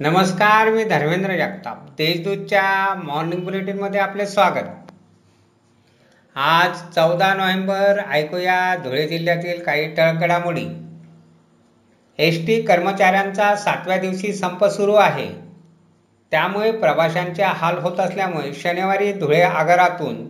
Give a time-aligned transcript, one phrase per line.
[0.00, 1.78] नमस्कार मी धर्मेंद्र जगताप.
[1.98, 4.68] देशदूतच्या मॉर्निंग बुलेटिनमध्ये आपले स्वागत.
[6.36, 10.64] आज चौदा नोव्हेंबर ऐकूया धुळे जिल्ह्यातील काही टळकडामोडी
[12.18, 15.28] एस टी कर्मचाऱ्यांचा सातव्या दिवशी संप सुरू आहे.
[16.30, 20.28] त्यामुळे प्रवाशांचे हाल होत असल्यामुळे शनिवारी धुळे आगारातून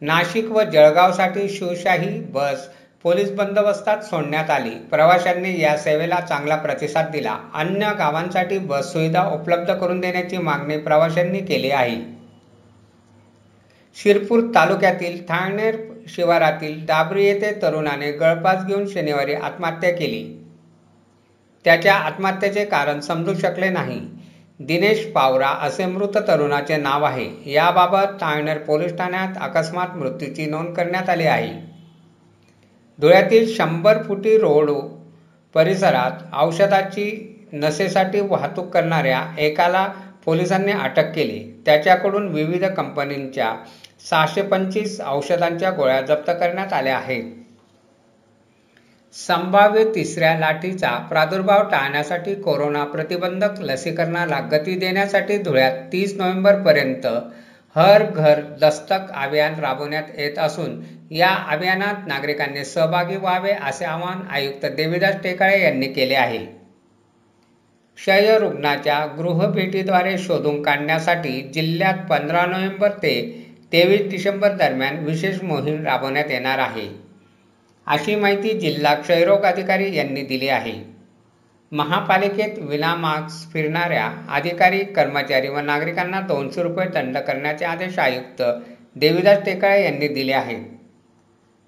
[0.00, 2.68] नाशिक व जळगावसाठी शिवशाही बस
[3.02, 4.70] पोलीस बंदोबस्तात सोडण्यात आली.
[4.70, 7.36] प्रवाशांनी या सेवेला चांगला प्रतिसाद दिला.
[7.54, 11.96] अन्य गावांसाठी बस सुविधा उपलब्ध करून देण्याची मागणी प्रवाशांनी केली आहे.
[13.94, 15.76] शिरपूर तालुक्यातील ठाणेर
[16.08, 20.44] शिवारातील दाबरी येथे तरुणाने गळपास घेऊन शनिवारी आत्महत्या केली.
[21.64, 24.00] त्याच्या आत्महत्येचे कारण समजू शकले नाही.
[24.60, 27.52] दिनेश पावरा असे मृत तरुणाचे नाव आहे.
[27.52, 31.72] याबाबत ताळनेर पोलीस ठाण्यात अकस्मात मृत्यूची नोंद करण्यात आली आहे.
[32.98, 34.70] धुळ्यातील शंभर फुटी रोड
[35.54, 37.10] परिसरात औषधाची
[37.52, 39.86] नशेसाठी वाहतूक करणाऱ्या एकाला
[40.24, 41.38] पोलिसांनी अटक केली.
[41.66, 43.54] त्याच्याकडून विविध कंपनींच्या
[44.10, 47.24] सहाशे पंचवीस औषधांच्या गोळ्या जप्त करण्यात आल्या आहेत.
[49.14, 57.06] संभाव्य तिसऱ्या लाटेचा प्रादुर्भाव टाळण्यासाठी कोरोना प्रतिबंधक लसीकरणाला गती देण्यासाठी धुळ्यात तीस नोव्हेंबरपर्यंत
[57.76, 60.80] हर घर दस्तक अभियान राबवण्यात येत असून
[61.12, 66.38] या अभियानात नागरिकांनी सहभागी व्हावे असे आवाहन आयुक्त देवीदास टेकाळे यांनी केले आहे.
[67.96, 73.14] क्षय रुग्णाच्या गृहभेटीद्वारे शोधून काढण्यासाठी जिल्ह्यात पंधरा नोव्हेंबर ते
[73.72, 76.88] तेवीस डिसेंबर दरम्यान विशेष मोहीम राबवण्यात येणार आहे.
[77.86, 80.74] अशी माहिती जिल्हा क्षयरोग अधिकारी यांनी दिली आहे.
[81.72, 88.42] महापालिकेत विनामास्क फिरणाऱ्या अधिकारी कर्मचारी व नागरिकांना दोनशे रुपये दंड करण्याचे आदेश आयुक्त
[88.96, 90.64] देवीदास टेकाळे यांनी दिले आहेत.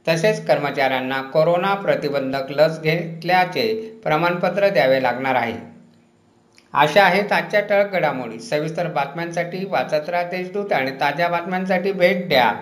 [0.09, 5.75] तसेच कर्मचाऱ्यांना कोरोना प्रतिबंधक लस घेतल्याचे प्रमाणपत्र द्यावे लागणार आहे.
[6.73, 12.53] अशा आहेत आजच्या टळक घडामोडी सविस्तर बातम्यांसाठी वाचत राहा देशदूत आणि ताज्या बातम्यांसाठी भेट द्या.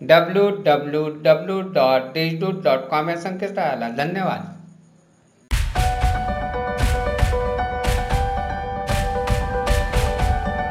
[0.00, 3.88] W W W dot Deshdoot dot com या संकेतस्थळाला.
[3.88, 4.57] धन्यवाद.